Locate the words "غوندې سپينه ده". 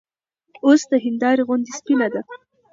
1.47-2.21